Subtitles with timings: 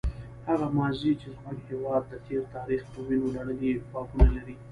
[0.49, 4.55] هغه ماضي چې زموږ هېواد د تېر تاریخ په وینو لړلي بابونه لري.